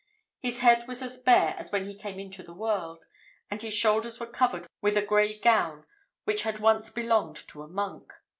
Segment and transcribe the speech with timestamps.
[0.39, 3.05] His head was as bare as when he came into the world;
[3.51, 5.85] and his shoulders were covered with a grey gown
[6.23, 8.11] which had once belonged to a monk.